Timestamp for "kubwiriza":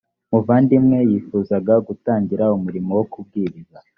3.11-3.77